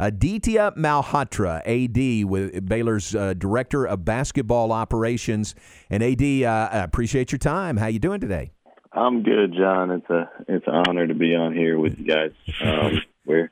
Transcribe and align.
Aditya 0.00 0.72
Malhotra, 0.78 1.60
AD, 1.66 2.24
with 2.28 2.66
Baylor's 2.66 3.14
uh, 3.14 3.34
Director 3.34 3.86
of 3.86 4.02
Basketball 4.02 4.72
Operations. 4.72 5.54
And 5.90 6.02
AD, 6.02 6.22
uh, 6.22 6.68
I 6.72 6.78
appreciate 6.78 7.30
your 7.30 7.38
time. 7.38 7.76
How 7.76 7.86
you 7.86 7.98
doing 7.98 8.18
today? 8.18 8.52
I'm 8.92 9.22
good, 9.22 9.52
John. 9.52 9.90
It's 9.90 10.08
a 10.08 10.28
it's 10.48 10.66
an 10.66 10.82
honor 10.88 11.06
to 11.06 11.14
be 11.14 11.36
on 11.36 11.54
here 11.54 11.78
with 11.78 11.98
you 11.98 12.06
guys. 12.06 12.32
Um, 12.64 13.02
we're 13.26 13.50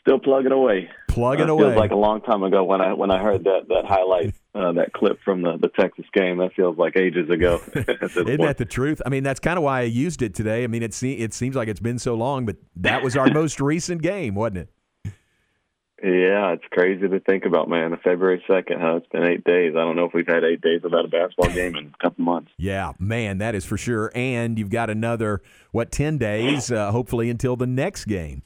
still 0.00 0.18
plugging 0.18 0.50
away. 0.50 0.88
Plugging 1.08 1.48
uh, 1.50 1.52
away. 1.52 1.64
Feels 1.64 1.76
like 1.76 1.90
a 1.90 1.96
long 1.96 2.22
time 2.22 2.42
ago 2.42 2.64
when 2.64 2.80
I 2.80 2.94
when 2.94 3.10
I 3.10 3.22
heard 3.22 3.44
that 3.44 3.68
that 3.68 3.84
highlight 3.84 4.34
uh, 4.54 4.72
that 4.72 4.94
clip 4.94 5.20
from 5.24 5.42
the 5.42 5.58
the 5.58 5.68
Texas 5.68 6.06
game. 6.14 6.38
That 6.38 6.54
feels 6.54 6.78
like 6.78 6.96
ages 6.96 7.28
ago. 7.28 7.60
Isn't 7.76 8.24
point. 8.24 8.40
that 8.40 8.56
the 8.56 8.64
truth? 8.64 9.02
I 9.04 9.10
mean, 9.10 9.22
that's 9.22 9.40
kind 9.40 9.58
of 9.58 9.62
why 9.62 9.80
I 9.80 9.84
used 9.84 10.22
it 10.22 10.34
today. 10.34 10.64
I 10.64 10.68
mean, 10.68 10.82
it 10.82 10.94
se- 10.94 11.12
it 11.18 11.34
seems 11.34 11.54
like 11.54 11.68
it's 11.68 11.80
been 11.80 11.98
so 11.98 12.14
long, 12.14 12.46
but 12.46 12.56
that 12.76 13.04
was 13.04 13.14
our 13.14 13.30
most 13.30 13.60
recent 13.60 14.00
game, 14.00 14.34
wasn't 14.34 14.56
it? 14.56 14.68
Yeah, 16.02 16.52
it's 16.52 16.64
crazy 16.70 17.08
to 17.08 17.20
think 17.20 17.46
about, 17.46 17.70
man. 17.70 17.96
February 18.04 18.44
second, 18.46 18.80
huh? 18.80 18.96
It's 18.96 19.06
been 19.06 19.24
eight 19.24 19.44
days. 19.44 19.72
I 19.74 19.80
don't 19.80 19.96
know 19.96 20.04
if 20.04 20.12
we've 20.12 20.26
had 20.26 20.44
eight 20.44 20.60
days 20.60 20.82
without 20.82 21.06
a 21.06 21.08
basketball 21.08 21.50
game 21.54 21.74
in 21.74 21.86
a 21.86 22.02
couple 22.02 22.22
months. 22.22 22.50
Yeah, 22.58 22.92
man, 22.98 23.38
that 23.38 23.54
is 23.54 23.64
for 23.64 23.78
sure. 23.78 24.12
And 24.14 24.58
you've 24.58 24.68
got 24.68 24.90
another 24.90 25.40
what 25.70 25.90
ten 25.90 26.18
days, 26.18 26.70
uh, 26.70 26.92
hopefully 26.92 27.30
until 27.30 27.56
the 27.56 27.66
next 27.66 28.04
game. 28.04 28.42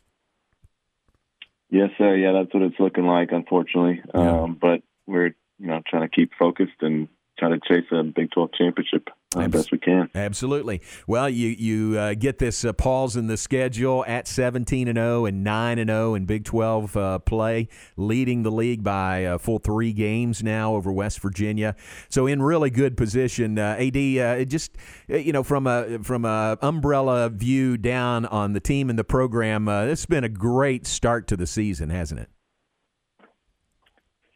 Yes, 1.71 1.91
sir. 1.99 2.17
Yeah, 2.17 2.33
that's 2.33 2.55
what 2.55 2.63
it's 2.63 2.79
looking 2.79 3.07
like, 3.07 3.31
unfortunately. 3.33 4.01
Yeah. 4.15 4.43
Um, 4.43 4.57
but 4.61 4.83
we're 5.07 5.35
you 5.59 5.67
know 5.67 5.81
trying 5.89 6.03
to 6.03 6.09
keep 6.09 6.31
focused 6.39 6.81
and 6.81 7.09
try 7.41 7.49
to 7.49 7.59
chase 7.59 7.87
a 7.91 8.03
Big 8.05 8.31
Twelve 8.31 8.51
championship 8.53 9.09
uh, 9.35 9.41
Abs- 9.41 9.53
best 9.53 9.73
we 9.73 9.79
can. 9.79 10.11
Absolutely. 10.15 10.83
Well, 11.07 11.29
you 11.29 11.49
you 11.49 11.99
uh, 11.99 12.15
get 12.15 12.39
this 12.39 12.65
uh, 12.65 12.73
pause 12.73 13.17
in 13.17 13.27
the 13.27 13.37
schedule 13.37 14.05
at 14.07 14.29
17 14.29 14.89
and 14.89 14.97
0 14.97 15.27
and 15.27 15.43
9 15.43 15.79
and 15.79 15.89
0 15.91 16.15
in 16.15 16.27
Big 16.27 16.45
12 16.45 16.97
uh, 16.97 17.19
play, 17.21 17.69
leading 17.97 18.43
the 18.43 18.51
league 18.51 18.85
by 18.85 19.19
a 19.19 19.39
full 19.39 19.59
three 19.59 19.93
games 19.93 20.43
now 20.43 20.75
over 20.75 20.93
West 20.93 21.21
Virginia. 21.21 21.75
So 22.09 22.27
in 22.27 22.43
really 22.43 22.71
good 22.71 22.97
position. 22.97 23.59
Uh, 23.59 23.77
Ad, 23.79 23.97
uh, 23.97 24.45
just 24.45 24.77
you 25.09 25.33
know 25.33 25.43
from 25.43 25.67
a 25.67 26.01
from 26.03 26.25
a 26.25 26.59
umbrella 26.61 27.29
view 27.31 27.77
down 27.77 28.27
on 28.27 28.53
the 28.53 28.61
team 28.61 28.91
and 28.91 28.99
the 28.99 29.05
program, 29.05 29.69
uh, 29.69 29.85
it's 29.85 30.07
been 30.07 30.25
a 30.25 30.29
great 30.29 30.87
start 30.87 31.27
to 31.29 31.37
the 31.37 31.47
season, 31.47 31.91
hasn't 31.91 32.21
it? 32.21 32.29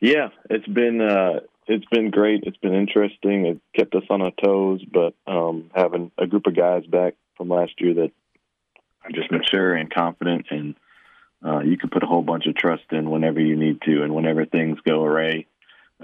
Yeah, 0.01 0.29
it's 0.51 0.67
been 0.67 1.01
uh, 1.01 1.41
it's 1.67 1.87
been 1.87 2.11
great. 2.11 2.45
It's 2.45 2.57
been 2.59 2.75
interesting. 2.75 3.47
It 3.47 3.61
kept 3.75 3.95
us 3.95 4.05
on 4.11 4.23
our 4.23 4.33
toes, 4.43 4.85
but 4.85 5.15
um, 5.27 5.71
having 5.75 6.11
a 6.19 6.27
group 6.27 6.47
of 6.47 6.57
guys 6.57 6.87
back 6.87 7.15
from 7.37 7.49
last 7.49 7.73
year 7.79 7.95
that 7.95 8.13
are 9.05 9.11
just 9.11 9.31
mature 9.31 9.75
and 9.75 9.93
confident, 9.93 10.47
and 10.51 10.75
uh, 11.45 11.61
you 11.61 11.77
can 11.77 11.91
put 11.91 12.03
a 12.03 12.07
whole 12.07 12.23
bunch 12.23 12.47
of 12.47 12.57
trust 12.57 12.85
in 12.91 13.11
whenever 13.11 13.41
you 13.41 13.57
need 13.57 13.81
to, 13.83 14.03
and 14.03 14.15
whenever 14.15 14.47
things 14.47 14.79
go 14.87 15.03
array, 15.05 15.47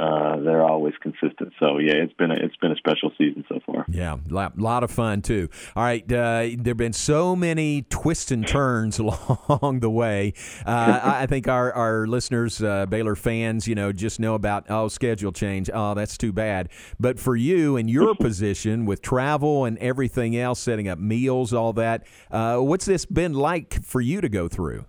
uh, 0.01 0.41
they're 0.41 0.65
always 0.65 0.95
consistent. 1.03 1.53
So 1.59 1.79
yeah, 1.79 1.93
it's 1.95 2.15
been 2.15 2.31
a, 2.31 2.35
it's 2.35 2.57
been 2.57 2.73
a 2.73 2.77
special 2.77 3.13
season 3.19 3.45
so 3.49 3.61
far. 3.67 3.85
Yeah, 3.89 4.15
a 4.15 4.33
lot, 4.33 4.59
lot 4.59 4.83
of 4.83 4.91
fun 4.91 5.21
too. 5.21 5.49
All 5.77 5.83
right, 5.83 6.03
uh, 6.11 6.49
there've 6.59 6.77
been 6.77 6.95
so 6.95 7.37
many 7.37 7.83
twists 7.83 8.31
and 8.31 8.47
turns 8.47 8.99
along 9.49 9.81
the 9.81 9.91
way. 9.91 10.33
Uh, 10.65 11.01
I 11.03 11.23
I 11.23 11.27
think 11.27 11.49
our 11.49 11.73
our 11.75 12.07
listeners, 12.07 12.63
uh, 12.63 12.87
Baylor 12.87 13.15
fans, 13.15 13.69
you 13.69 13.75
know, 13.75 13.93
just 13.93 14.21
know 14.21 14.35
about 14.35 14.65
oh 14.71 14.89
schedule 14.89 15.33
change. 15.33 15.69
Oh, 15.73 15.93
that's 15.95 16.17
too 16.17 16.33
bad. 16.33 16.71
But 16.99 17.19
for 17.19 17.37
you 17.37 17.77
in 17.77 17.89
your 17.89 18.15
position 18.15 18.87
with 18.87 19.03
travel 19.03 19.67
and 19.67 19.77
everything 19.79 20.35
else, 20.35 20.61
setting 20.61 20.89
up 20.89 20.99
meals, 20.99 21.53
all 21.53 21.75
that, 21.75 22.07
uh, 22.31 22.59
what's 22.59 22.87
this 22.87 23.05
been 23.05 23.35
like 23.35 23.85
for 23.85 24.01
you 24.01 24.23
to 24.23 24.29
go 24.31 24.49
through? 24.49 24.87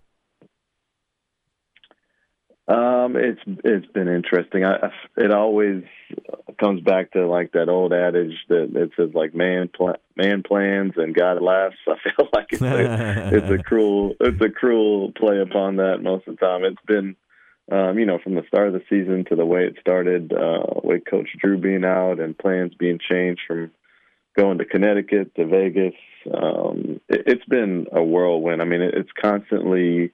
Um, 2.72 3.17
it's 3.17 3.41
it's 3.66 3.86
been 3.88 4.08
interesting. 4.08 4.64
I, 4.64 4.91
it 5.17 5.33
always 5.33 5.83
comes 6.58 6.81
back 6.81 7.11
to 7.11 7.28
like 7.28 7.52
that 7.52 7.67
old 7.67 7.91
adage 7.91 8.38
that 8.47 8.72
it 8.73 8.91
says 8.95 9.09
like 9.13 9.36
man 9.36 9.69
pl- 9.75 9.97
man 10.16 10.41
plans 10.41 10.94
and 10.96 11.13
God 11.13 11.41
laughs. 11.41 11.75
I 11.88 11.96
feel 12.03 12.29
like 12.31 12.47
it's 12.51 12.62
a, 12.62 13.35
it's 13.35 13.50
a 13.50 13.62
cruel 13.62 14.16
it's 14.22 14.41
a 14.41 14.50
cruel 14.50 15.12
play 15.12 15.41
upon 15.41 15.78
that 15.78 16.01
most 16.01 16.28
of 16.28 16.38
the 16.38 16.46
time. 16.46 16.63
It's 16.63 16.81
been 16.88 17.18
um, 17.69 18.00
you 18.00 18.06
know 18.06 18.19
from 18.23 18.35
the 18.35 18.47
start 18.47 18.68
of 18.68 18.73
the 18.73 18.84
season 18.90 19.25
to 19.25 19.35
the 19.35 19.46
way 19.46 19.66
it 19.66 19.75
started, 19.81 20.31
uh, 20.31 20.79
with 20.81 21.03
Coach 21.03 21.29
Drew 21.41 21.57
being 21.57 21.84
out 21.84 22.22
and 22.22 22.38
plans 22.38 22.73
being 22.75 23.00
changed 23.00 23.41
from 23.47 23.72
going 24.38 24.59
to 24.59 24.66
Connecticut 24.66 25.35
to 25.35 25.46
Vegas. 25.46 25.96
Um, 26.34 27.01
it, 27.09 27.23
it's 27.25 27.46
been 27.46 27.88
a 27.91 28.01
whirlwind. 28.01 28.62
I 28.62 28.66
mean, 28.66 28.81
it, 28.81 28.94
it's 28.94 29.12
constantly 29.22 30.13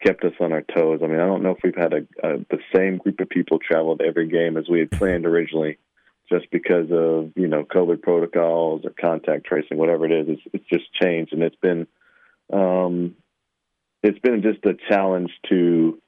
kept 0.00 0.24
us 0.24 0.32
on 0.40 0.52
our 0.52 0.62
toes. 0.62 1.00
I 1.02 1.06
mean, 1.06 1.20
I 1.20 1.26
don't 1.26 1.42
know 1.42 1.50
if 1.50 1.58
we've 1.62 1.76
had 1.76 1.92
a, 1.92 1.98
a 2.22 2.38
the 2.50 2.58
same 2.74 2.98
group 2.98 3.20
of 3.20 3.28
people 3.28 3.58
travel 3.58 3.96
to 3.96 4.04
every 4.04 4.28
game 4.28 4.56
as 4.56 4.68
we 4.68 4.80
had 4.80 4.90
planned 4.90 5.26
originally, 5.26 5.78
just 6.28 6.50
because 6.50 6.90
of 6.90 7.32
you 7.36 7.48
know 7.48 7.64
COVID 7.64 8.02
protocols 8.02 8.84
or 8.84 8.90
contact 8.90 9.46
tracing, 9.46 9.78
whatever 9.78 10.06
it 10.06 10.12
is. 10.12 10.26
It's, 10.28 10.42
it's 10.52 10.68
just 10.72 10.92
changed, 10.94 11.32
and 11.32 11.42
it's 11.42 11.56
been 11.56 11.86
um, 12.52 13.16
it's 14.02 14.18
been 14.20 14.42
just 14.42 14.64
a 14.64 14.74
challenge 14.88 15.30
to 15.48 16.00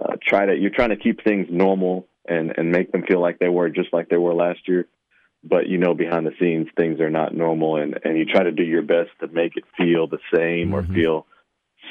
uh, 0.00 0.16
try 0.26 0.46
to 0.46 0.56
you're 0.56 0.70
trying 0.70 0.90
to 0.90 0.96
keep 0.96 1.22
things 1.24 1.46
normal 1.50 2.06
and 2.26 2.52
and 2.56 2.70
make 2.70 2.92
them 2.92 3.04
feel 3.08 3.20
like 3.20 3.38
they 3.38 3.48
were 3.48 3.68
just 3.68 3.92
like 3.92 4.08
they 4.08 4.16
were 4.16 4.34
last 4.34 4.60
year. 4.66 4.86
But 5.44 5.68
you 5.68 5.78
know, 5.78 5.94
behind 5.94 6.26
the 6.26 6.32
scenes, 6.40 6.66
things 6.76 7.00
are 7.00 7.10
not 7.10 7.34
normal, 7.34 7.76
and 7.76 7.98
and 8.04 8.18
you 8.18 8.24
try 8.24 8.42
to 8.42 8.52
do 8.52 8.64
your 8.64 8.82
best 8.82 9.10
to 9.20 9.28
make 9.28 9.56
it 9.56 9.64
feel 9.76 10.06
the 10.08 10.18
same 10.34 10.74
or 10.74 10.82
Mhm. 10.82 10.94
feel 10.94 11.26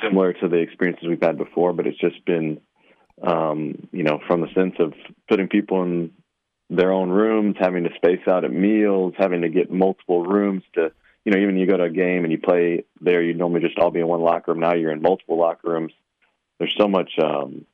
similar 0.02 0.34
to 0.34 0.48
the 0.48 0.58
experiences 0.58 1.08
we've 1.08 1.22
had 1.22 1.38
before, 1.38 1.74
but 1.74 1.88
it's 1.88 2.00
just 2.00 2.24
been, 2.26 2.60
um, 3.22 3.88
you 3.92 4.04
know, 4.04 4.20
from 4.28 4.42
the 4.42 4.54
sense 4.54 4.76
of 4.80 4.94
putting 5.28 5.48
people 5.48 5.84
in 5.84 6.12
their 6.70 6.92
own 6.92 7.10
rooms, 7.10 7.56
having 7.60 7.84
to 7.84 7.90
space 7.96 8.28
out 8.28 8.44
at 8.44 8.52
meals, 8.52 9.14
having 9.18 9.42
to 9.42 9.50
get 9.50 9.72
multiple 9.72 10.24
rooms 10.24 10.64
to, 10.76 10.92
you 11.24 11.32
know, 11.32 11.40
even 11.40 11.58
you 11.58 11.66
go 11.66 11.78
to 11.78 11.84
a 11.84 11.90
game 11.90 12.24
and 12.24 12.32
you 12.32 12.38
play 12.38 12.84
there, 13.02 13.22
you'd 13.22 13.38
normally 13.38 13.62
just 13.62 13.78
all 13.80 13.92
be 13.92 14.00
in 14.00 14.08
one 14.08 14.22
locker 14.22 14.52
room. 14.52 14.60
Now 14.60 14.76
you're 14.76 14.92
in 14.92 15.02
multiple 15.02 15.38
locker 15.38 15.70
rooms. 15.70 15.94
There's 16.60 16.76
so 16.78 16.88
much, 16.88 17.12
um, 17.22 17.66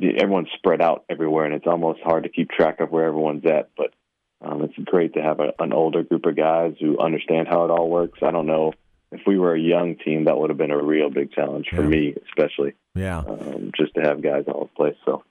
everyone's 0.00 0.48
spread 0.56 0.80
out 0.80 1.04
everywhere, 1.08 1.44
and 1.44 1.54
it's 1.54 1.66
almost 1.66 2.00
hard 2.02 2.24
to 2.24 2.28
keep 2.28 2.50
track 2.50 2.80
of 2.80 2.90
where 2.90 3.06
everyone's 3.06 3.44
at. 3.46 3.70
But 3.76 3.94
um, 4.40 4.62
it's 4.64 4.74
great 4.84 5.14
to 5.14 5.22
have 5.22 5.40
a, 5.40 5.52
an 5.58 5.72
older 5.72 6.02
group 6.02 6.26
of 6.26 6.36
guys 6.36 6.74
who 6.80 6.98
understand 6.98 7.46
how 7.48 7.64
it 7.64 7.70
all 7.70 7.88
works. 7.88 8.18
I 8.22 8.30
don't 8.30 8.46
know 8.46 8.72
if 9.12 9.20
we 9.26 9.38
were 9.38 9.54
a 9.54 9.60
young 9.60 9.96
team, 10.04 10.24
that 10.24 10.38
would 10.38 10.50
have 10.50 10.58
been 10.58 10.70
a 10.70 10.82
real 10.82 11.10
big 11.10 11.32
challenge 11.32 11.66
for 11.70 11.82
Yeah. 11.82 11.88
me, 11.88 12.14
especially 12.28 12.72
Yeah. 12.94 13.18
um, 13.20 13.70
just 13.76 13.94
to 13.94 14.00
have 14.02 14.22
guys 14.22 14.44
all 14.48 14.56
over 14.56 14.64
the 14.64 14.76
place. 14.76 14.96
So 15.04 15.22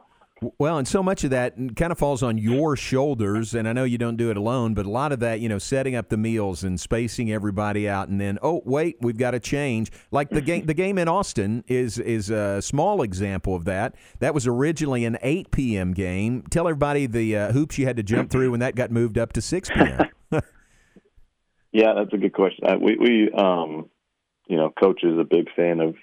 Well, 0.58 0.80
and 0.80 0.88
so 0.88 1.04
much 1.04 1.24
of 1.24 1.30
that 1.30 1.54
kind 1.76 1.92
of 1.92 2.00
falls 2.00 2.24
on 2.24 2.40
your 2.40 2.76
shoulders, 2.76 3.54
and 3.54 3.68
I 3.68 3.74
know 3.74 3.84
you 3.84 4.00
don't 4.00 4.16
do 4.18 4.32
it 4.32 4.38
alone, 4.38 4.74
but 4.74 4.88
a 4.88 4.90
lot 4.90 5.12
of 5.12 5.20
that, 5.20 5.40
you 5.40 5.48
know, 5.48 5.60
setting 5.60 5.96
up 5.96 6.10
the 6.10 6.18
meals 6.18 6.64
and 6.64 6.80
spacing 6.80 7.32
everybody 7.32 7.88
out, 7.88 8.08
and 8.08 8.20
then 8.20 8.40
oh 8.42 8.64
wait, 8.66 8.98
we've 9.02 9.18
got 9.20 9.32
to 9.32 9.40
change. 9.40 9.92
Like 10.10 10.32
the 10.32 10.42
game, 10.42 10.66
the 10.72 10.74
game 10.74 10.98
in 10.98 11.08
Austin 11.08 11.64
is 11.68 12.00
is 12.00 12.32
a 12.32 12.60
small 12.60 13.04
example 13.04 13.56
of 13.56 13.66
that. 13.66 13.94
That 14.20 14.34
was 14.34 14.48
originally 14.48 15.06
an 15.06 15.20
8 15.22 15.52
p.m. 15.52 15.94
game. 15.94 16.44
Tell 16.50 16.68
everybody 16.68 17.06
the 17.06 17.38
uh, 17.38 17.52
hoops 17.52 17.78
you 17.78 17.86
had 17.86 17.98
to 17.98 18.04
jump 18.04 18.32
through 18.32 18.50
when 18.50 18.62
that 18.62 18.74
got 18.76 18.90
moved 18.90 19.20
up 19.20 19.34
to 19.34 19.42
6 19.44 19.70
p.m. 19.70 20.08
yeah, 21.72 21.94
that's 21.94 22.14
a 22.14 22.18
good 22.18 22.34
question. 22.34 22.66
Uh, 22.66 22.78
we 22.80 22.96
we 22.98 23.32
um, 23.32 23.90
you 24.48 24.58
know, 24.58 24.70
coach 24.70 25.04
is 25.04 25.18
a 25.18 25.24
big 25.24 25.48
fan 25.56 25.80
of 25.80 25.96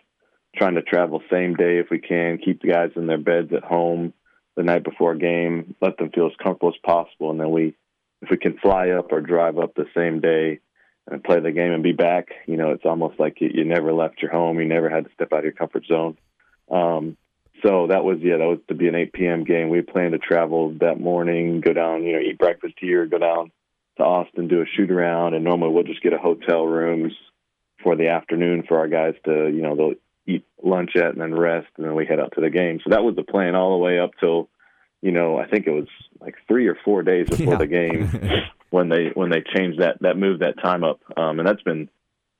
trying 0.56 0.74
to 0.74 0.82
travel 0.82 1.22
same 1.30 1.54
day 1.54 1.78
if 1.78 1.90
we 1.90 1.98
can, 1.98 2.38
keep 2.38 2.62
the 2.62 2.68
guys 2.68 2.90
in 2.96 3.06
their 3.06 3.18
beds 3.18 3.52
at 3.52 3.62
home 3.62 4.14
the 4.56 4.62
night 4.62 4.82
before 4.82 5.12
a 5.12 5.18
game, 5.18 5.76
let 5.80 5.98
them 5.98 6.10
feel 6.10 6.26
as 6.26 6.32
comfortable 6.42 6.70
as 6.70 6.80
possible, 6.82 7.30
and 7.30 7.38
then 7.38 7.50
we, 7.50 7.76
if 8.22 8.30
we 8.30 8.36
can 8.36 8.58
fly 8.58 8.90
up 8.90 9.12
or 9.12 9.20
drive 9.20 9.58
up 9.58 9.74
the 9.74 9.86
same 9.94 10.20
day 10.20 10.58
and 11.06 11.22
play 11.22 11.38
the 11.38 11.52
game 11.52 11.72
and 11.72 11.82
be 11.82 11.92
back, 11.92 12.28
you 12.46 12.56
know, 12.56 12.70
it's 12.70 12.84
almost 12.84 13.20
like 13.20 13.40
you, 13.40 13.50
you 13.52 13.64
never 13.64 13.92
left 13.92 14.20
your 14.20 14.32
home, 14.32 14.58
you 14.58 14.66
never 14.66 14.88
had 14.88 15.04
to 15.04 15.12
step 15.12 15.32
out 15.32 15.40
of 15.40 15.44
your 15.44 15.52
comfort 15.52 15.84
zone. 15.86 16.16
Um, 16.70 17.16
so 17.62 17.86
that 17.88 18.04
was 18.04 18.18
yeah, 18.20 18.38
that 18.38 18.48
was 18.48 18.58
to 18.68 18.74
be 18.74 18.88
an 18.88 18.94
8 18.94 19.12
p.m. 19.12 19.44
game. 19.44 19.68
We 19.68 19.82
planned 19.82 20.12
to 20.12 20.18
travel 20.18 20.74
that 20.80 21.00
morning, 21.00 21.60
go 21.60 21.72
down, 21.72 22.02
you 22.04 22.14
know, 22.14 22.20
eat 22.20 22.38
breakfast 22.38 22.74
here, 22.80 23.06
go 23.06 23.18
down 23.18 23.52
to 23.98 24.04
Austin, 24.04 24.48
do 24.48 24.62
a 24.62 24.66
shoot 24.76 24.90
around, 24.90 25.34
and 25.34 25.44
normally 25.44 25.72
we'll 25.72 25.84
just 25.84 26.02
get 26.02 26.12
a 26.12 26.18
hotel 26.18 26.64
rooms 26.66 27.12
for 27.82 27.94
the 27.96 28.08
afternoon 28.08 28.64
for 28.66 28.78
our 28.78 28.88
guys 28.88 29.14
to, 29.24 29.48
you 29.48 29.62
know, 29.62 29.76
they'll 29.76 29.94
eat 30.26 30.44
lunch 30.62 30.96
at 30.96 31.06
and 31.12 31.20
then 31.20 31.34
rest, 31.34 31.68
and 31.76 31.86
then 31.86 31.94
we 31.94 32.06
head 32.06 32.18
out 32.20 32.32
to 32.34 32.40
the 32.40 32.50
game. 32.50 32.80
So 32.82 32.90
that 32.90 33.04
was 33.04 33.14
the 33.16 33.22
plan 33.22 33.54
all 33.54 33.72
the 33.78 33.84
way 33.84 33.98
up 33.98 34.10
till, 34.18 34.48
you 35.00 35.12
know, 35.12 35.38
I 35.38 35.46
think 35.46 35.66
it 35.66 35.70
was 35.72 35.86
like 36.20 36.34
three 36.48 36.66
or 36.66 36.76
four 36.84 37.02
days 37.02 37.28
before 37.28 37.52
Yeah. 37.52 37.58
the 37.58 37.66
game 37.66 38.10
when 38.70 38.88
they 38.88 39.10
when 39.14 39.30
they 39.30 39.42
changed 39.56 39.80
that 39.80 39.98
that 40.00 40.16
moved 40.16 40.42
that 40.42 40.60
time 40.62 40.82
up, 40.84 41.00
um, 41.16 41.38
and 41.38 41.46
that's 41.48 41.62
been 41.62 41.88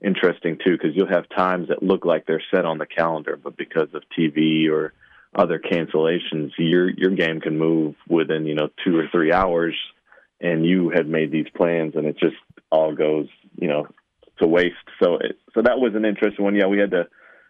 interesting 0.05 0.59
too 0.65 0.73
because 0.73 0.95
you'll 0.95 1.09
have 1.09 1.29
times 1.29 1.69
that 1.69 1.83
look 1.83 2.05
like 2.05 2.27
they're 2.27 2.43
set 2.55 2.65
on 2.65 2.79
the 2.79 2.87
calendar, 2.87 3.37
but 3.43 3.57
because 3.57 3.89
of 3.95 4.03
TV 4.19 4.69
or 4.71 4.93
other 5.35 5.59
cancellations, 5.61 6.51
your 6.59 6.91
your 6.91 7.11
game 7.11 7.41
can 7.41 7.57
move 7.59 7.95
within 8.09 8.45
you 8.45 8.55
know 8.55 8.69
two 8.85 8.99
or 8.99 9.07
three 9.13 9.33
hours, 9.33 9.75
and 10.41 10.65
you 10.65 10.91
had 10.91 11.09
made 11.09 11.31
these 11.31 11.49
plans, 11.55 11.95
and 11.97 12.07
it 12.07 12.19
just 12.19 12.37
all 12.71 12.95
goes 12.95 13.29
you 13.57 13.69
know 13.69 13.87
to 14.41 14.47
waste. 14.47 14.77
So 15.03 15.15
it, 15.17 15.39
so 15.55 15.63
that 15.63 15.79
was 15.79 15.95
an 15.95 16.05
interesting 16.05 16.45
one. 16.45 16.55
Yeah, 16.55 16.67
we 16.67 16.79
had 16.79 16.91
to 16.93 17.09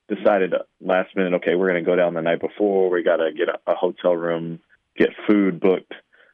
decided 0.09 0.55
last 0.81 1.15
minute, 1.15 1.35
okay, 1.35 1.55
we're 1.55 1.71
going 1.71 1.85
to 1.85 1.89
go 1.89 1.97
down 1.97 2.15
the 2.15 2.23
night 2.23 2.41
before. 2.41 2.91
We 2.91 3.03
got 3.03 3.17
to 3.17 3.31
get 3.33 3.49
a, 3.49 3.71
a 3.71 3.75
hotel 3.75 4.17
room, 4.17 4.61
get 4.97 5.11
food 5.27 5.61
booked. 5.61 5.93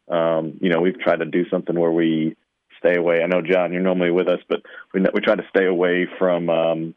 Um, 0.08 0.58
you 0.60 0.70
know, 0.70 0.80
we've 0.80 0.98
tried 0.98 1.18
to 1.20 1.26
do 1.26 1.48
something 1.50 1.78
where 1.78 1.90
we 1.90 2.36
stay 2.78 2.96
away. 2.96 3.20
I 3.22 3.26
know, 3.26 3.42
John, 3.42 3.72
you're 3.72 3.82
normally 3.82 4.10
with 4.10 4.28
us, 4.28 4.40
but 4.48 4.62
we 4.92 5.00
we 5.12 5.20
try 5.20 5.34
to 5.34 5.46
stay 5.48 5.66
away 5.66 6.06
from 6.18 6.50
um, 6.50 6.94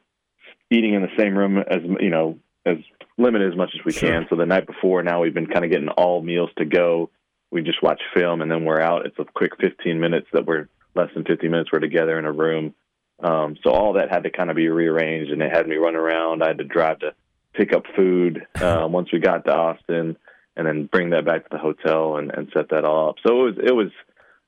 eating 0.69 0.93
in 0.93 1.01
the 1.01 1.15
same 1.17 1.37
room 1.37 1.57
as 1.57 1.81
you 1.99 2.09
know 2.09 2.37
as 2.65 2.77
limited 3.17 3.51
as 3.51 3.57
much 3.57 3.71
as 3.73 3.85
we 3.85 3.93
sure. 3.93 4.11
can. 4.11 4.27
So 4.29 4.35
the 4.35 4.45
night 4.45 4.67
before, 4.67 5.01
now 5.03 5.21
we've 5.21 5.33
been 5.33 5.47
kind 5.47 5.65
of 5.65 5.71
getting 5.71 5.89
all 5.89 6.21
meals 6.21 6.49
to 6.57 6.65
go. 6.65 7.09
We 7.51 7.61
just 7.61 7.81
watch 7.81 8.01
film 8.13 8.41
and 8.41 8.51
then 8.51 8.65
we're 8.65 8.81
out. 8.81 9.05
It's 9.05 9.17
a 9.19 9.25
quick 9.25 9.53
15 9.59 9.99
minutes 9.99 10.27
that 10.33 10.45
we're 10.45 10.67
less 10.95 11.09
than 11.13 11.23
15 11.23 11.49
minutes. 11.49 11.69
We're 11.71 11.79
together 11.79 12.19
in 12.19 12.25
a 12.25 12.31
room. 12.31 12.73
Um, 13.19 13.57
so 13.63 13.71
all 13.71 13.93
that 13.93 14.11
had 14.11 14.23
to 14.23 14.29
kind 14.29 14.49
of 14.49 14.55
be 14.55 14.67
rearranged, 14.67 15.31
and 15.31 15.41
it 15.41 15.51
had 15.51 15.67
me 15.67 15.75
run 15.77 15.95
around. 15.95 16.43
I 16.43 16.49
had 16.49 16.59
to 16.59 16.63
drive 16.63 16.99
to 16.99 17.15
pick 17.53 17.73
up 17.73 17.83
food 17.95 18.45
um, 18.61 18.91
once 18.91 19.11
we 19.11 19.19
got 19.19 19.45
to 19.45 19.55
Austin, 19.55 20.17
and 20.55 20.67
then 20.67 20.85
bring 20.85 21.11
that 21.11 21.25
back 21.25 21.43
to 21.43 21.49
the 21.51 21.57
hotel 21.57 22.17
and, 22.17 22.31
and 22.31 22.51
set 22.55 22.69
that 22.69 22.85
all 22.85 23.09
up. 23.09 23.15
So 23.25 23.41
it 23.41 23.43
was 23.43 23.55
it 23.63 23.71
was 23.71 23.91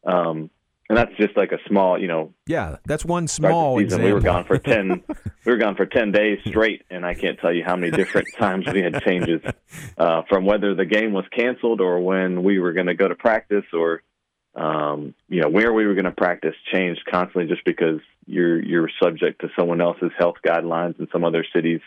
um, 0.06 0.50
and 0.90 0.98
that's 0.98 1.16
just 1.18 1.38
like 1.38 1.52
a 1.52 1.60
small, 1.68 2.00
you 2.00 2.08
know. 2.08 2.34
Yeah, 2.48 2.78
that's 2.86 3.06
one 3.06 3.28
small 3.28 3.78
season. 3.78 4.02
We 4.02 4.12
were 4.12 4.22
gone 4.22 4.44
for 4.44 4.58
ten. 4.58 5.04
we 5.46 5.52
were 5.52 5.58
gone 5.58 5.76
for 5.76 5.86
ten 5.86 6.12
days 6.12 6.40
straight, 6.48 6.84
and 6.90 7.06
I 7.06 7.14
can't 7.14 7.40
tell 7.40 7.54
you 7.54 7.64
how 7.64 7.76
many 7.76 7.92
different 7.92 8.28
times 8.40 8.66
we 8.74 8.82
had 8.82 9.02
changes 9.04 9.42
uh, 9.98 10.24
from 10.28 10.46
whether 10.46 10.74
the 10.74 10.86
game 10.86 11.14
was 11.14 11.26
canceled 11.32 11.80
or 11.80 12.00
when 12.00 12.44
we 12.44 12.60
were 12.60 12.74
going 12.74 12.88
to 12.88 12.96
go 12.96 13.08
to 13.08 13.16
practice 13.16 13.66
or, 13.72 14.02
um, 14.56 15.14
you 15.28 15.42
know, 15.42 15.50
where 15.50 15.72
we 15.72 15.86
were 15.86 15.94
going 15.94 16.06
to 16.06 16.12
practice 16.12 16.56
changed 16.74 17.02
constantly 17.10 17.48
just 17.48 17.64
because 17.66 18.02
you're 18.26 18.60
you're 18.60 18.90
subject 19.02 19.42
to 19.42 19.50
someone 19.58 19.82
else's 19.82 20.12
health 20.18 20.38
guidelines 20.46 20.98
and 20.98 21.08
some 21.12 21.24
other 21.24 21.46
cities. 21.54 21.82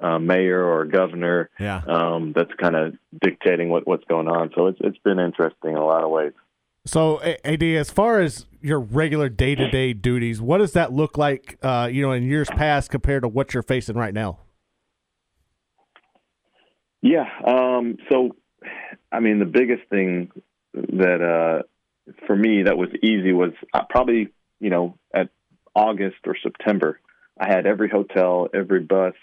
Uh, 0.00 0.18
mayor 0.18 0.64
or 0.64 0.84
governor, 0.84 1.48
yeah. 1.60 1.80
um, 1.86 2.32
that's 2.34 2.50
kind 2.60 2.74
of 2.74 2.94
dictating 3.20 3.68
what, 3.68 3.86
what's 3.86 4.02
going 4.06 4.26
on. 4.26 4.50
So 4.56 4.66
it's 4.66 4.78
it's 4.80 4.98
been 4.98 5.20
interesting 5.20 5.70
in 5.70 5.76
a 5.76 5.84
lot 5.84 6.02
of 6.02 6.10
ways. 6.10 6.32
So, 6.84 7.22
Ad, 7.22 7.62
as 7.62 7.90
far 7.90 8.20
as 8.20 8.46
your 8.60 8.80
regular 8.80 9.28
day 9.28 9.54
to 9.54 9.70
day 9.70 9.92
duties, 9.92 10.40
what 10.40 10.58
does 10.58 10.72
that 10.72 10.92
look 10.92 11.16
like? 11.16 11.58
Uh, 11.62 11.88
you 11.90 12.02
know, 12.02 12.12
in 12.12 12.24
years 12.24 12.48
past 12.48 12.90
compared 12.90 13.22
to 13.22 13.28
what 13.28 13.54
you're 13.54 13.62
facing 13.62 13.96
right 13.96 14.14
now. 14.14 14.38
Yeah. 17.02 17.26
Um, 17.46 17.98
so, 18.10 18.36
I 19.10 19.20
mean, 19.20 19.38
the 19.38 19.44
biggest 19.44 19.88
thing 19.90 20.30
that 20.74 21.20
uh, 21.22 21.62
for 22.26 22.36
me 22.36 22.64
that 22.64 22.76
was 22.76 22.88
easy 23.02 23.32
was 23.32 23.52
uh, 23.72 23.82
probably 23.88 24.28
you 24.60 24.70
know 24.70 24.98
at 25.14 25.28
August 25.74 26.18
or 26.26 26.36
September. 26.42 27.00
I 27.38 27.48
had 27.48 27.66
every 27.66 27.88
hotel, 27.88 28.48
every 28.54 28.80
bus, 28.80 29.14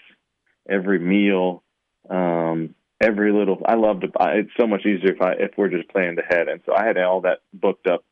every 0.68 0.98
meal, 0.98 1.62
um, 2.08 2.74
every 3.00 3.32
little. 3.32 3.60
I 3.66 3.74
love 3.74 4.00
to. 4.00 4.08
buy. 4.08 4.34
It's 4.34 4.50
so 4.58 4.66
much 4.66 4.80
easier 4.86 5.12
if 5.12 5.22
I 5.22 5.32
if 5.32 5.52
we're 5.56 5.68
just 5.68 5.88
playing 5.88 6.16
ahead, 6.18 6.48
and 6.48 6.60
so 6.66 6.74
I 6.74 6.84
had 6.84 6.98
all 6.98 7.22
that 7.22 7.40
booked 7.52 7.86
up. 7.86 8.04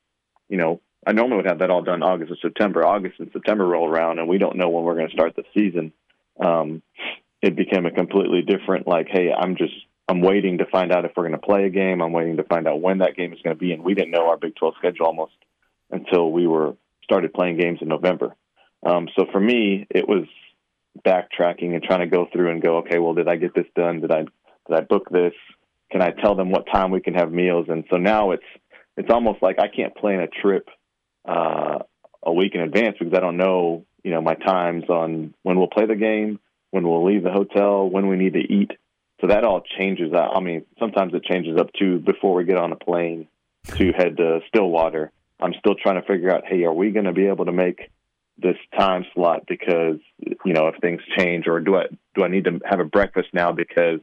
You 0.49 0.57
know, 0.57 0.81
I 1.07 1.13
normally 1.13 1.39
would 1.39 1.47
have 1.47 1.59
that 1.61 1.71
all 1.71 1.83
done 1.83 2.03
August 2.03 2.33
or 2.33 2.37
September. 2.41 2.85
August 2.85 3.21
and 3.21 3.31
September 3.33 3.67
roll 3.67 3.89
around, 3.89 4.19
and 4.19 4.29
we 4.29 4.39
don't 4.39 4.57
know 4.57 4.69
when 4.69 4.85
we're 4.85 4.97
going 4.97 5.09
to 5.09 5.15
start 5.15 5.37
the 5.37 5.45
season. 5.55 5.93
Um, 6.41 6.83
it 7.43 7.57
became 7.57 7.87
a 7.87 7.91
completely 7.91 8.43
different. 8.43 8.87
Like, 8.87 9.09
hey, 9.11 9.33
I'm 9.33 9.57
just 9.57 9.75
I'm 10.09 10.23
waiting 10.23 10.59
to 10.59 10.67
find 10.67 10.91
out 10.91 11.05
if 11.05 11.13
we're 11.17 11.29
going 11.29 11.39
to 11.39 11.47
play 11.47 11.67
a 11.67 11.71
game. 11.71 12.01
I'm 12.01 12.13
waiting 12.13 12.39
to 12.39 12.45
find 12.45 12.67
out 12.67 12.81
when 12.81 12.99
that 12.99 13.17
game 13.17 13.33
is 13.33 13.41
going 13.43 13.55
to 13.55 13.61
be, 13.61 13.73
and 13.73 13.85
we 13.85 13.95
didn't 13.95 14.11
know 14.11 14.29
our 14.29 14.39
Big 14.39 14.57
12 14.57 14.75
schedule 14.79 15.07
almost 15.07 15.33
until 15.91 16.33
we 16.33 16.47
were 16.47 16.77
started 17.05 17.33
playing 17.33 17.59
games 17.59 17.79
in 17.81 17.89
November. 17.89 18.35
Um, 18.85 19.09
so 19.19 19.27
for 19.33 19.41
me, 19.41 19.87
it 19.91 20.09
was 20.09 20.27
backtracking 21.07 21.75
and 21.75 21.83
trying 21.83 22.01
to 22.01 22.07
go 22.07 22.27
through 22.33 22.51
and 22.51 22.63
go, 22.63 22.79
okay, 22.79 22.99
well, 22.99 23.15
did 23.15 23.29
I 23.29 23.37
get 23.37 23.55
this 23.55 23.67
done? 23.75 24.01
Did 24.01 24.13
I 24.13 24.25
did 24.69 24.79
I 24.79 24.81
book 24.83 25.09
this? 25.11 25.33
Can 25.91 26.03
I 26.03 26.11
tell 26.11 26.35
them 26.35 26.51
what 26.51 26.67
time 26.73 26.91
we 26.91 27.01
can 27.01 27.15
have 27.15 27.33
meals? 27.33 27.67
And 27.69 27.85
so 27.91 27.97
now 27.97 28.33
it's 28.33 28.43
it's 28.97 29.11
almost 29.11 29.43
like 29.43 29.59
I 29.59 29.69
can't 29.69 29.97
plan 29.97 30.21
a 30.21 30.27
trip 30.27 30.69
uh, 31.27 31.79
a 32.23 32.33
week 32.33 32.55
in 32.55 32.61
advance 32.61 32.97
because 32.99 33.15
I 33.17 33.21
don't 33.21 33.37
know 33.37 33.87
you 34.05 34.11
know 34.11 34.21
my 34.21 34.35
times 34.35 34.85
on 34.89 35.35
when 35.43 35.59
we'll 35.59 35.69
play 35.69 35.87
the 35.87 35.97
game, 35.97 36.39
when 36.71 36.87
we'll 36.87 37.05
leave 37.05 37.23
the 37.23 37.33
hotel, 37.33 37.89
when 37.89 38.09
we 38.09 38.17
need 38.17 38.35
to 38.35 38.41
eat. 38.41 38.73
So 39.21 39.27
that 39.27 39.45
all 39.45 39.63
changes. 39.79 40.13
I 40.15 40.39
mean, 40.41 40.65
sometimes 40.79 41.13
it 41.13 41.25
changes 41.25 41.59
up 41.59 41.73
to 41.81 41.99
before 41.99 42.35
we 42.35 42.45
get 42.45 42.57
on 42.57 42.73
a 42.73 42.77
plane 42.77 43.27
to 43.77 43.93
head 43.93 44.17
to 44.19 44.41
Stillwater. 44.49 45.11
I'm 45.41 45.55
still 45.59 45.75
trying 45.75 46.01
to 46.01 46.07
figure 46.07 46.33
out, 46.33 46.45
hey, 46.47 46.65
are 46.65 46.73
we 46.73 46.91
going 46.91 47.07
to 47.07 47.13
be 47.13 47.27
able 47.27 47.47
to 47.47 47.53
make 47.53 47.91
this 48.39 48.57
time 48.79 49.05
slot 49.15 49.43
because 49.49 49.99
you 50.45 50.53
know 50.53 50.69
if 50.69 50.77
things 50.81 51.01
change, 51.17 51.47
or 51.47 51.61
do 51.61 51.77
I 51.77 51.85
do 52.15 52.25
I 52.25 52.29
need 52.29 52.45
to 52.45 52.61
have 52.65 52.81
a 52.81 52.85
breakfast 52.85 53.29
now 53.33 53.53
because 53.53 54.01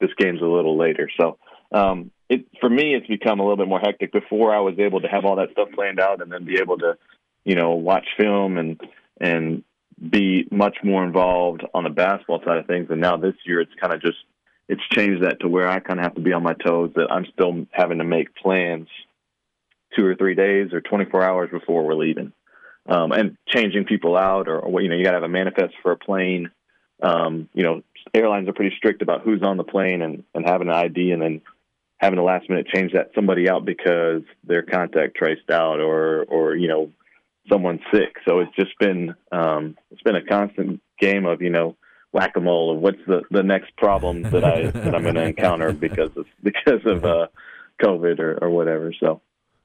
this 0.00 0.10
game's 0.16 0.40
a 0.40 0.46
little 0.46 0.76
later. 0.78 1.08
So 1.20 1.38
um, 1.72 2.10
it 2.28 2.46
for 2.60 2.68
me, 2.70 2.94
it's 2.94 3.06
become 3.06 3.40
a 3.40 3.42
little 3.42 3.56
bit 3.56 3.68
more 3.68 3.80
hectic. 3.80 4.12
Before 4.12 4.54
I 4.54 4.60
was 4.60 4.78
able 4.78 5.00
to 5.00 5.08
have 5.08 5.24
all 5.24 5.36
that 5.36 5.50
stuff 5.52 5.68
planned 5.74 6.00
out 6.00 6.22
and 6.22 6.30
then 6.30 6.44
be 6.44 6.58
able 6.60 6.78
to, 6.78 6.96
you 7.44 7.54
know, 7.54 7.70
watch 7.70 8.06
film 8.18 8.58
and 8.58 8.80
and 9.20 9.64
be 10.10 10.46
much 10.50 10.78
more 10.82 11.04
involved 11.04 11.62
on 11.74 11.84
the 11.84 11.90
basketball 11.90 12.40
side 12.44 12.58
of 12.58 12.66
things. 12.66 12.88
And 12.90 13.00
now 13.00 13.16
this 13.16 13.34
year, 13.44 13.60
it's 13.60 13.74
kind 13.80 13.92
of 13.92 14.00
just 14.00 14.18
it's 14.68 14.82
changed 14.92 15.24
that 15.24 15.40
to 15.40 15.48
where 15.48 15.68
I 15.68 15.80
kind 15.80 15.98
of 15.98 16.04
have 16.04 16.14
to 16.14 16.20
be 16.20 16.32
on 16.32 16.42
my 16.42 16.54
toes. 16.54 16.92
That 16.94 17.10
I'm 17.10 17.26
still 17.32 17.66
having 17.72 17.98
to 17.98 18.04
make 18.04 18.34
plans 18.36 18.88
two 19.96 20.06
or 20.06 20.14
three 20.14 20.34
days 20.34 20.72
or 20.72 20.80
24 20.80 21.24
hours 21.24 21.50
before 21.50 21.84
we're 21.84 21.94
leaving. 21.94 22.32
Um, 22.88 23.12
and 23.12 23.36
changing 23.46 23.84
people 23.84 24.16
out, 24.16 24.48
or, 24.48 24.58
or 24.58 24.80
you 24.80 24.88
know, 24.88 24.96
you 24.96 25.04
got 25.04 25.10
to 25.10 25.18
have 25.18 25.24
a 25.24 25.28
manifest 25.28 25.74
for 25.82 25.92
a 25.92 25.96
plane. 25.96 26.50
Um, 27.02 27.48
you 27.54 27.62
know, 27.62 27.82
airlines 28.14 28.48
are 28.48 28.52
pretty 28.52 28.74
strict 28.76 29.02
about 29.02 29.22
who's 29.22 29.42
on 29.42 29.56
the 29.56 29.64
plane 29.64 30.02
and, 30.02 30.24
and 30.34 30.46
having 30.46 30.68
an 30.68 30.74
ID 30.74 31.12
and 31.12 31.22
then 31.22 31.42
having 31.98 32.18
a 32.18 32.24
last 32.24 32.48
minute 32.48 32.66
change 32.66 32.92
that 32.92 33.10
somebody 33.14 33.48
out 33.48 33.64
because 33.64 34.22
their 34.44 34.62
contact 34.62 35.16
traced 35.16 35.50
out 35.50 35.80
or 35.80 36.24
or 36.24 36.56
you 36.56 36.68
know 36.68 36.90
someone's 37.50 37.80
sick. 37.92 38.16
So 38.26 38.40
it's 38.40 38.54
just 38.56 38.78
been 38.78 39.14
um, 39.32 39.76
it's 39.90 40.02
been 40.02 40.16
a 40.16 40.24
constant 40.24 40.80
game 40.98 41.26
of 41.26 41.42
you 41.42 41.50
know 41.50 41.76
whack 42.12 42.32
a 42.36 42.40
mole 42.40 42.74
of 42.74 42.80
what's 42.80 42.98
the, 43.06 43.22
the 43.30 43.42
next 43.42 43.76
problem 43.76 44.22
that 44.22 44.44
I 44.44 44.62
that 44.70 44.94
I'm 44.94 45.02
going 45.02 45.14
to 45.14 45.24
encounter 45.24 45.72
because 45.72 46.16
of 46.16 46.26
because 46.42 46.80
of 46.84 47.04
uh, 47.04 47.28
COVID 47.82 48.18
or, 48.18 48.38
or 48.42 48.50
whatever. 48.50 48.92
So. 48.98 49.20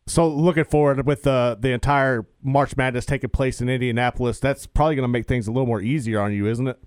So 0.08 0.28
looking 0.28 0.66
forward 0.66 1.08
with 1.08 1.24
the 1.24 1.58
the 1.60 1.72
entire 1.72 2.28
March 2.44 2.78
Madness 2.78 3.08
taking 3.08 3.32
place 3.32 3.60
in 3.60 3.70
Indianapolis, 3.70 4.40
that's 4.40 4.68
probably 4.68 4.96
going 4.96 5.04
to 5.04 5.12
make 5.12 5.26
things 5.26 5.48
a 5.48 5.52
little 5.52 5.66
more 5.66 5.82
easier 5.82 6.20
on 6.20 6.32
you, 6.32 6.46
isn't 6.46 6.68
it? 6.68 6.78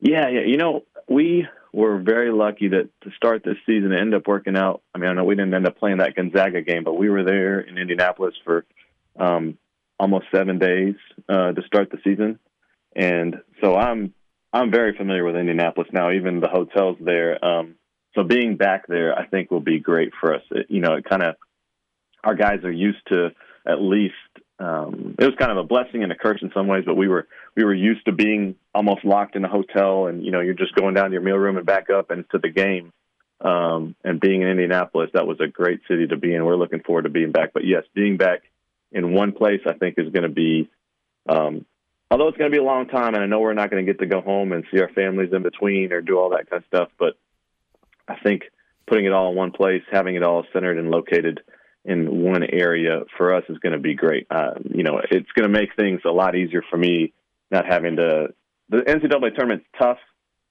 Yeah, 0.00 0.28
yeah. 0.28 0.42
You 0.42 0.56
know, 0.56 0.84
we 1.08 1.46
were 1.72 1.98
very 1.98 2.32
lucky 2.32 2.68
that 2.68 2.88
to 3.02 3.10
start 3.16 3.42
this 3.44 3.56
season 3.66 3.92
it 3.92 4.00
ended 4.00 4.20
up 4.20 4.26
working 4.26 4.56
out. 4.56 4.82
I 4.94 4.98
mean, 4.98 5.10
I 5.10 5.14
know 5.14 5.24
we 5.24 5.34
didn't 5.34 5.54
end 5.54 5.66
up 5.66 5.78
playing 5.78 5.98
that 5.98 6.14
Gonzaga 6.14 6.62
game, 6.62 6.84
but 6.84 6.94
we 6.94 7.10
were 7.10 7.24
there 7.24 7.60
in 7.60 7.78
Indianapolis 7.78 8.34
for 8.44 8.64
um, 9.18 9.58
almost 9.98 10.26
seven 10.32 10.58
days 10.58 10.94
uh, 11.28 11.52
to 11.52 11.62
start 11.66 11.90
the 11.90 11.98
season, 12.04 12.38
and 12.94 13.36
so 13.62 13.76
I'm 13.76 14.14
I'm 14.52 14.70
very 14.70 14.96
familiar 14.96 15.24
with 15.24 15.36
Indianapolis 15.36 15.88
now. 15.92 16.12
Even 16.12 16.40
the 16.40 16.48
hotels 16.48 16.96
there. 17.00 17.44
Um, 17.44 17.74
so 18.14 18.24
being 18.24 18.56
back 18.56 18.86
there, 18.86 19.16
I 19.16 19.26
think 19.26 19.50
will 19.50 19.60
be 19.60 19.78
great 19.78 20.12
for 20.20 20.34
us. 20.34 20.42
It, 20.50 20.66
you 20.70 20.80
know, 20.80 20.94
it 20.94 21.04
kind 21.04 21.22
of 21.22 21.36
our 22.24 22.34
guys 22.34 22.64
are 22.64 22.72
used 22.72 23.06
to 23.08 23.30
at 23.66 23.80
least 23.80 24.14
um, 24.60 25.14
it 25.18 25.24
was 25.24 25.34
kind 25.38 25.52
of 25.52 25.58
a 25.58 25.62
blessing 25.62 26.02
and 26.02 26.10
a 26.10 26.16
curse 26.16 26.40
in 26.42 26.50
some 26.52 26.66
ways, 26.66 26.84
but 26.84 26.96
we 26.96 27.06
were 27.06 27.28
we 27.54 27.64
were 27.64 27.74
used 27.74 28.04
to 28.06 28.12
being 28.12 28.56
almost 28.74 29.04
locked 29.04 29.36
in 29.36 29.44
a 29.44 29.48
hotel, 29.48 30.06
and 30.06 30.24
you 30.24 30.32
know 30.32 30.40
you're 30.40 30.54
just 30.54 30.74
going 30.74 30.94
down 30.94 31.06
to 31.06 31.12
your 31.12 31.22
meal 31.22 31.36
room 31.36 31.56
and 31.56 31.66
back 31.66 31.90
up 31.90 32.10
and 32.10 32.28
to 32.30 32.38
the 32.38 32.50
game. 32.50 32.92
Um, 33.40 33.94
and 34.02 34.18
being 34.18 34.42
in 34.42 34.48
Indianapolis, 34.48 35.10
that 35.14 35.28
was 35.28 35.38
a 35.40 35.46
great 35.46 35.80
city 35.86 36.08
to 36.08 36.16
be 36.16 36.34
in. 36.34 36.44
We're 36.44 36.56
looking 36.56 36.80
forward 36.80 37.02
to 37.02 37.08
being 37.08 37.30
back. 37.30 37.52
But 37.52 37.64
yes, 37.64 37.84
being 37.94 38.16
back 38.16 38.42
in 38.90 39.12
one 39.12 39.30
place, 39.30 39.60
I 39.64 39.74
think, 39.74 39.94
is 39.96 40.10
going 40.12 40.24
to 40.24 40.28
be. 40.28 40.68
Um, 41.28 41.64
although 42.10 42.26
it's 42.26 42.38
going 42.38 42.50
to 42.50 42.54
be 42.54 42.60
a 42.60 42.66
long 42.66 42.88
time, 42.88 43.14
and 43.14 43.22
I 43.22 43.26
know 43.26 43.38
we're 43.38 43.54
not 43.54 43.70
going 43.70 43.84
to 43.84 43.92
get 43.92 44.00
to 44.00 44.06
go 44.06 44.20
home 44.20 44.52
and 44.52 44.64
see 44.72 44.80
our 44.80 44.88
families 44.88 45.32
in 45.32 45.44
between 45.44 45.92
or 45.92 46.00
do 46.00 46.18
all 46.18 46.30
that 46.30 46.50
kind 46.50 46.62
of 46.62 46.66
stuff, 46.66 46.88
but 46.98 47.16
I 48.08 48.16
think 48.16 48.44
putting 48.88 49.04
it 49.04 49.12
all 49.12 49.30
in 49.30 49.36
one 49.36 49.52
place, 49.52 49.82
having 49.92 50.16
it 50.16 50.24
all 50.24 50.44
centered 50.52 50.78
and 50.78 50.90
located 50.90 51.42
in 51.84 52.22
one 52.22 52.42
area 52.42 53.02
for 53.16 53.34
us 53.34 53.44
is 53.48 53.58
going 53.58 53.72
to 53.72 53.78
be 53.78 53.94
great. 53.94 54.26
Uh, 54.30 54.54
you 54.68 54.82
know, 54.82 55.00
it's 55.10 55.30
going 55.32 55.50
to 55.52 55.58
make 55.60 55.74
things 55.76 56.00
a 56.04 56.10
lot 56.10 56.34
easier 56.34 56.62
for 56.68 56.76
me 56.76 57.12
not 57.50 57.66
having 57.66 57.96
to. 57.96 58.28
The 58.70 58.78
NCAA 58.78 59.34
tournament's 59.34 59.66
tough 59.78 59.98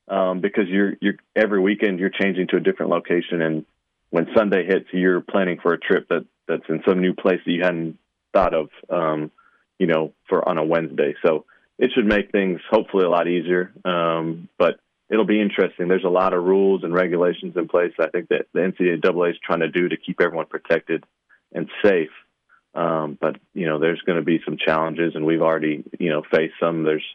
um, 0.07 0.41
because 0.41 0.67
you're 0.67 0.93
you're 1.01 1.15
every 1.35 1.59
weekend 1.59 1.99
you're 1.99 2.09
changing 2.09 2.47
to 2.47 2.57
a 2.57 2.59
different 2.59 2.91
location, 2.91 3.41
and 3.41 3.65
when 4.09 4.27
Sunday 4.35 4.65
hits, 4.65 4.87
you're 4.91 5.21
planning 5.21 5.59
for 5.61 5.73
a 5.73 5.79
trip 5.79 6.07
that 6.09 6.25
that's 6.47 6.63
in 6.69 6.81
some 6.87 7.01
new 7.01 7.13
place 7.13 7.39
that 7.45 7.51
you 7.51 7.61
hadn't 7.61 7.97
thought 8.33 8.53
of. 8.53 8.69
Um, 8.89 9.31
you 9.77 9.85
know, 9.85 10.13
for 10.27 10.47
on 10.47 10.57
a 10.57 10.65
Wednesday, 10.65 11.13
so 11.23 11.45
it 11.77 11.91
should 11.93 12.05
make 12.05 12.31
things 12.31 12.59
hopefully 12.69 13.05
a 13.05 13.09
lot 13.09 13.27
easier. 13.27 13.71
Um, 13.85 14.49
but 14.57 14.79
it'll 15.09 15.25
be 15.25 15.41
interesting. 15.41 15.87
There's 15.87 16.03
a 16.03 16.09
lot 16.09 16.33
of 16.33 16.43
rules 16.43 16.83
and 16.83 16.93
regulations 16.93 17.55
in 17.55 17.67
place. 17.67 17.93
I 17.99 18.07
think 18.07 18.29
that 18.29 18.47
the 18.53 18.59
NCAA 18.59 19.31
is 19.31 19.37
trying 19.43 19.61
to 19.61 19.69
do 19.69 19.89
to 19.89 19.97
keep 19.97 20.21
everyone 20.21 20.47
protected 20.47 21.03
and 21.53 21.69
safe. 21.83 22.09
Um, 22.75 23.17
but 23.19 23.37
you 23.53 23.65
know, 23.65 23.79
there's 23.79 24.01
going 24.01 24.19
to 24.19 24.25
be 24.25 24.41
some 24.45 24.57
challenges, 24.57 25.15
and 25.15 25.25
we've 25.25 25.41
already 25.41 25.83
you 25.99 26.09
know 26.09 26.23
faced 26.29 26.55
some. 26.59 26.83
There's 26.83 27.05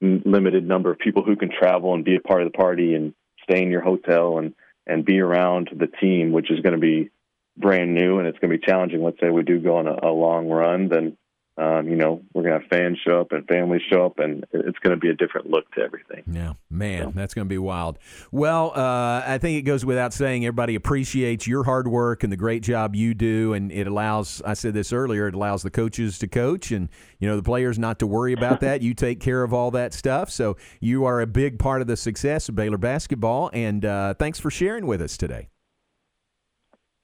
limited 0.00 0.66
number 0.66 0.90
of 0.90 0.98
people 0.98 1.22
who 1.22 1.36
can 1.36 1.50
travel 1.50 1.94
and 1.94 2.04
be 2.04 2.16
a 2.16 2.20
part 2.20 2.42
of 2.42 2.50
the 2.50 2.56
party 2.56 2.94
and 2.94 3.12
stay 3.42 3.62
in 3.62 3.70
your 3.70 3.82
hotel 3.82 4.38
and 4.38 4.54
and 4.86 5.04
be 5.04 5.20
around 5.20 5.70
the 5.76 5.86
team, 5.86 6.32
which 6.32 6.50
is 6.50 6.60
going 6.60 6.74
to 6.74 6.80
be 6.80 7.10
brand 7.56 7.94
new 7.94 8.18
and 8.18 8.26
it's 8.26 8.38
going 8.38 8.50
to 8.50 8.58
be 8.58 8.64
challenging. 8.64 9.02
Let's 9.02 9.20
say 9.20 9.28
we 9.28 9.42
do 9.42 9.60
go 9.60 9.76
on 9.76 9.86
a, 9.86 10.08
a 10.08 10.10
long 10.10 10.48
run, 10.48 10.88
then 10.88 11.16
um, 11.60 11.88
you 11.88 11.96
know, 11.96 12.22
we're 12.32 12.42
going 12.42 12.54
to 12.54 12.60
have 12.60 12.68
fans 12.70 12.98
show 13.06 13.20
up 13.20 13.32
and 13.32 13.46
families 13.46 13.82
show 13.92 14.06
up, 14.06 14.18
and 14.18 14.46
it's 14.52 14.78
going 14.78 14.94
to 14.94 14.96
be 14.96 15.10
a 15.10 15.14
different 15.14 15.50
look 15.50 15.70
to 15.72 15.82
everything. 15.82 16.22
Yeah, 16.26 16.54
man, 16.70 17.08
so. 17.08 17.12
that's 17.14 17.34
going 17.34 17.46
to 17.46 17.50
be 17.50 17.58
wild. 17.58 17.98
Well, 18.32 18.72
uh, 18.74 19.22
I 19.26 19.36
think 19.36 19.58
it 19.58 19.62
goes 19.62 19.84
without 19.84 20.14
saying, 20.14 20.46
everybody 20.46 20.74
appreciates 20.74 21.46
your 21.46 21.64
hard 21.64 21.86
work 21.86 22.24
and 22.24 22.32
the 22.32 22.36
great 22.38 22.62
job 22.62 22.96
you 22.96 23.12
do, 23.12 23.52
and 23.52 23.70
it 23.70 23.86
allows. 23.86 24.40
I 24.46 24.54
said 24.54 24.72
this 24.72 24.90
earlier. 24.90 25.28
It 25.28 25.34
allows 25.34 25.62
the 25.62 25.70
coaches 25.70 26.18
to 26.20 26.28
coach, 26.28 26.70
and 26.70 26.88
you 27.18 27.28
know 27.28 27.36
the 27.36 27.42
players 27.42 27.78
not 27.78 27.98
to 27.98 28.06
worry 28.06 28.32
about 28.32 28.60
that. 28.60 28.80
you 28.80 28.94
take 28.94 29.20
care 29.20 29.42
of 29.42 29.52
all 29.52 29.70
that 29.72 29.92
stuff, 29.92 30.30
so 30.30 30.56
you 30.80 31.04
are 31.04 31.20
a 31.20 31.26
big 31.26 31.58
part 31.58 31.82
of 31.82 31.86
the 31.86 31.96
success 31.96 32.48
of 32.48 32.54
Baylor 32.54 32.78
basketball. 32.78 33.50
And 33.52 33.84
uh, 33.84 34.14
thanks 34.14 34.40
for 34.40 34.50
sharing 34.50 34.86
with 34.86 35.02
us 35.02 35.18
today. 35.18 35.50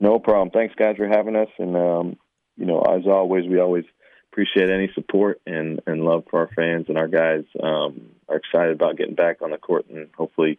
No 0.00 0.18
problem. 0.18 0.48
Thanks, 0.50 0.74
guys, 0.78 0.96
for 0.96 1.08
having 1.08 1.36
us. 1.36 1.48
And 1.58 1.76
um, 1.76 2.16
you 2.56 2.64
know, 2.64 2.80
as 2.80 3.06
always, 3.06 3.44
we 3.46 3.60
always 3.60 3.84
appreciate 4.36 4.68
any 4.68 4.90
support 4.94 5.40
and, 5.46 5.80
and 5.86 6.02
love 6.02 6.24
for 6.30 6.40
our 6.40 6.50
fans 6.54 6.84
and 6.88 6.98
our 6.98 7.08
guys 7.08 7.44
um, 7.62 8.10
are 8.28 8.36
excited 8.36 8.74
about 8.74 8.98
getting 8.98 9.14
back 9.14 9.40
on 9.40 9.50
the 9.50 9.56
court 9.56 9.86
and 9.88 10.10
hopefully 10.14 10.58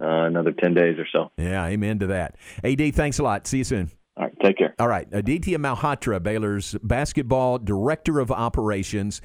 uh, 0.00 0.26
another 0.26 0.52
10 0.52 0.74
days 0.74 0.96
or 0.96 1.06
so. 1.12 1.32
Yeah, 1.36 1.66
amen 1.66 1.98
to 1.98 2.06
that. 2.06 2.36
AD, 2.62 2.94
thanks 2.94 3.18
a 3.18 3.24
lot. 3.24 3.48
See 3.48 3.58
you 3.58 3.64
soon. 3.64 3.90
All 4.16 4.26
right, 4.26 4.34
take 4.44 4.58
care. 4.58 4.74
All 4.78 4.86
right, 4.86 5.08
Aditya 5.10 5.58
Malhotra, 5.58 6.22
Baylor's 6.22 6.76
basketball 6.82 7.58
director 7.58 8.20
of 8.20 8.30
operations. 8.30 9.22